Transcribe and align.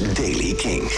is 0.00 0.14
Daily 0.14 0.54
King. 0.54 0.90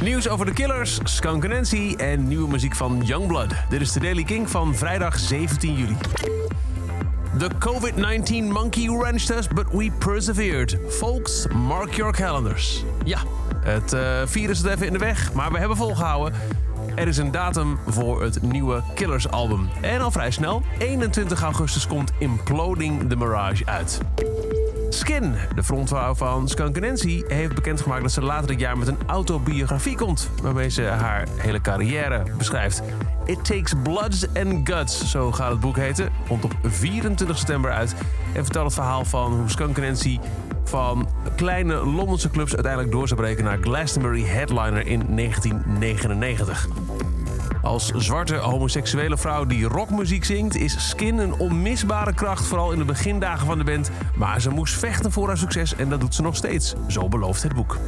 Nieuws 0.00 0.28
over 0.28 0.46
de 0.46 0.52
Killers, 0.52 0.98
Skunk 1.04 1.48
Nancy 1.48 1.94
en 1.96 2.28
nieuwe 2.28 2.48
muziek 2.48 2.74
van 2.74 3.02
Youngblood. 3.04 3.54
Dit 3.68 3.80
is 3.80 3.92
de 3.92 4.00
Daily 4.00 4.22
King 4.22 4.50
van 4.50 4.74
vrijdag 4.74 5.18
17 5.18 5.74
juli. 5.74 5.96
The 7.38 7.50
COVID-19 7.58 8.52
monkey 8.52 8.90
wrenched 8.90 9.36
us, 9.36 9.48
but 9.48 9.64
we 9.72 9.90
persevered. 9.98 10.78
Folks, 10.88 11.46
mark 11.48 11.94
your 11.94 12.12
calendars. 12.12 12.84
Ja, 13.04 13.18
het 13.60 13.92
uh, 13.92 14.22
virus 14.24 14.60
zit 14.60 14.70
even 14.70 14.86
in 14.86 14.92
de 14.92 14.98
weg, 14.98 15.32
maar 15.32 15.52
we 15.52 15.58
hebben 15.58 15.76
volgehouden. 15.76 16.40
Er 16.94 17.08
is 17.08 17.16
een 17.16 17.30
datum 17.30 17.78
voor 17.86 18.22
het 18.22 18.42
nieuwe 18.42 18.82
Killers 18.94 19.28
album. 19.28 19.68
En 19.80 20.00
al 20.00 20.10
vrij 20.10 20.30
snel, 20.30 20.62
21 20.78 21.42
augustus 21.42 21.86
komt 21.86 22.12
Imploding 22.18 23.08
the 23.08 23.16
Mirage 23.16 23.66
uit. 23.66 24.00
Skin, 24.88 25.34
de 25.54 25.62
frontvrouw 25.62 26.14
van 26.14 26.48
Skunk 26.48 26.80
Nancy, 26.80 27.24
heeft 27.28 27.54
bekendgemaakt 27.54 28.02
dat 28.02 28.12
ze 28.12 28.22
later 28.22 28.46
dit 28.46 28.60
jaar 28.60 28.78
met 28.78 28.88
een 28.88 28.98
autobiografie 29.06 29.96
komt. 29.96 30.30
Waarmee 30.42 30.68
ze 30.68 30.82
haar 30.82 31.28
hele 31.36 31.60
carrière 31.60 32.22
beschrijft. 32.38 32.82
It 33.24 33.44
Takes 33.44 33.72
Bloods 33.82 34.26
and 34.34 34.68
Guts, 34.68 35.10
zo 35.10 35.32
gaat 35.32 35.50
het 35.50 35.60
boek 35.60 35.76
heten. 35.76 36.08
Komt 36.28 36.44
op 36.44 36.54
24 36.62 37.38
september 37.38 37.72
uit 37.72 37.94
en 38.34 38.44
vertelt 38.44 38.64
het 38.64 38.74
verhaal 38.74 39.04
van 39.04 39.32
hoe 39.32 39.50
Skunk 39.50 39.76
Nancy 39.76 40.18
van 40.64 41.08
kleine 41.36 41.74
Londense 41.86 42.30
clubs 42.30 42.54
uiteindelijk 42.54 42.92
door 42.92 43.08
zou 43.08 43.20
breken 43.20 43.44
naar 43.44 43.58
Glastonbury 43.60 44.24
Headliner 44.24 44.86
in 44.86 45.16
1999. 45.16 46.68
Als 47.66 47.90
zwarte 47.96 48.36
homoseksuele 48.36 49.16
vrouw 49.16 49.44
die 49.44 49.64
rockmuziek 49.64 50.24
zingt, 50.24 50.56
is 50.56 50.88
Skin 50.88 51.18
een 51.18 51.38
onmisbare 51.38 52.14
kracht, 52.14 52.46
vooral 52.46 52.72
in 52.72 52.78
de 52.78 52.84
begindagen 52.84 53.46
van 53.46 53.58
de 53.58 53.64
band. 53.64 53.90
Maar 54.14 54.40
ze 54.40 54.50
moest 54.50 54.74
vechten 54.74 55.12
voor 55.12 55.26
haar 55.26 55.38
succes 55.38 55.74
en 55.74 55.88
dat 55.88 56.00
doet 56.00 56.14
ze 56.14 56.22
nog 56.22 56.36
steeds. 56.36 56.74
Zo 56.88 57.08
belooft 57.08 57.42
het 57.42 57.54
boek. 57.54 57.78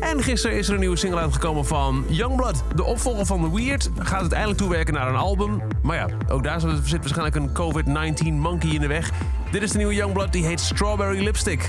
En 0.00 0.22
gisteren 0.22 0.56
is 0.56 0.68
er 0.68 0.74
een 0.74 0.80
nieuwe 0.80 0.96
single 0.96 1.20
uitgekomen 1.20 1.66
van 1.66 2.04
Youngblood. 2.08 2.62
De 2.74 2.84
opvolger 2.84 3.26
van 3.26 3.42
The 3.42 3.54
Weird 3.54 3.90
gaat 3.98 4.20
uiteindelijk 4.20 4.58
toewerken 4.58 4.94
naar 4.94 5.08
een 5.08 5.16
album. 5.16 5.62
Maar 5.82 5.96
ja, 5.96 6.08
ook 6.28 6.42
daar 6.42 6.60
zit 6.60 6.98
waarschijnlijk 6.98 7.36
een 7.36 7.50
COVID-19 7.52 8.26
monkey 8.26 8.70
in 8.70 8.80
de 8.80 8.86
weg. 8.86 9.10
Dit 9.50 9.62
is 9.62 9.70
de 9.70 9.76
nieuwe 9.76 9.94
Youngblood, 9.94 10.32
die 10.32 10.44
heet 10.44 10.60
Strawberry 10.60 11.22
Lipstick. 11.22 11.68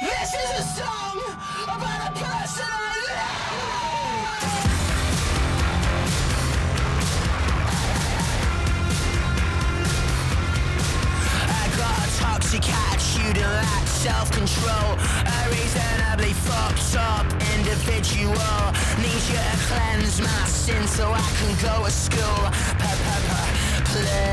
This 0.00 0.34
is 0.34 0.58
a 0.58 0.62
song 0.76 1.20
about 1.66 2.22
a 2.22 2.33
self-control. 14.04 14.88
A 15.00 15.38
reasonably 15.48 16.34
fucked 16.44 16.94
up 16.94 17.24
individual 17.56 18.60
Need 19.00 19.24
you 19.32 19.40
to 19.40 19.56
cleanse 19.68 20.20
my 20.20 20.44
sin 20.44 20.86
so 20.86 21.04
I 21.10 21.24
can 21.38 21.52
go 21.64 21.74
to 21.86 21.90
school. 21.90 22.42
Please. 23.92 24.24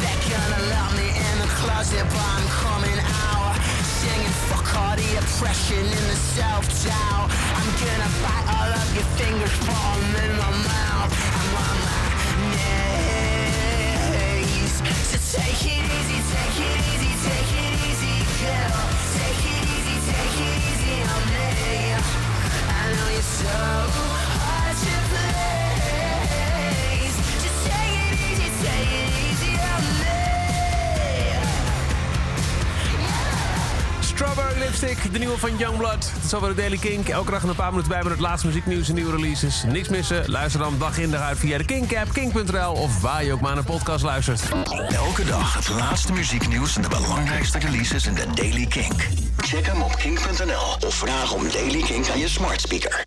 They're 0.00 0.24
gonna 0.32 0.62
lock 0.72 0.90
me 0.96 1.08
in 1.12 1.34
the 1.42 1.50
closet 1.60 2.06
but 2.12 2.26
I'm 2.36 2.48
coming 2.64 3.00
out. 3.28 3.54
Singing 4.00 4.36
fuck 4.48 4.68
all 4.80 4.96
the 4.96 5.10
oppression 5.20 5.84
and 5.84 6.06
the 6.12 6.18
self-doubt. 6.36 7.28
I'm 7.58 7.70
gonna 7.84 8.10
bite 8.24 8.46
all 8.56 8.70
of 8.80 8.88
your 8.96 9.08
fingers, 9.20 9.54
put 9.68 9.93
Strawberry 34.14 34.58
Lipstick, 34.58 35.12
de 35.12 35.18
nieuwe 35.18 35.38
van 35.38 35.56
Youngblood. 35.56 36.10
Het 36.12 36.24
is 36.24 36.34
alweer 36.34 36.48
de 36.48 36.56
Daily 36.56 36.76
Kink. 36.76 37.08
Elke 37.08 37.30
dag 37.30 37.42
een 37.42 37.54
paar 37.54 37.70
minuten 37.70 37.90
bij 37.90 38.02
met 38.02 38.12
het 38.12 38.20
laatste 38.20 38.46
muzieknieuws 38.46 38.88
en 38.88 38.94
nieuwe 38.94 39.16
releases. 39.16 39.62
Niks 39.66 39.88
missen? 39.88 40.30
Luister 40.30 40.60
dan 40.60 40.78
dag 40.78 40.98
in 40.98 41.10
dag 41.10 41.20
uit 41.20 41.38
via 41.38 41.58
de 41.58 41.64
Kink-app, 41.64 42.12
kink.nl 42.12 42.72
of 42.72 43.00
waar 43.00 43.24
je 43.24 43.32
ook 43.32 43.40
maar 43.40 43.50
naar 43.50 43.58
een 43.58 43.64
podcast 43.64 44.04
luistert. 44.04 44.40
Elke 44.88 45.24
dag 45.24 45.54
het 45.54 45.68
laatste 45.68 46.12
muzieknieuws 46.12 46.76
en 46.76 46.82
de 46.82 46.88
belangrijkste 46.88 47.58
releases 47.58 48.06
in 48.06 48.14
de 48.14 48.26
Daily 48.34 48.66
Kink. 48.66 49.08
Check 49.36 49.66
hem 49.66 49.82
op 49.82 49.96
kink.nl 49.96 50.86
of 50.86 50.94
vraag 50.94 51.32
om 51.32 51.50
Daily 51.50 51.82
Kink 51.82 52.08
aan 52.08 52.18
je 52.18 52.28
smart 52.28 52.60
speaker. 52.60 53.02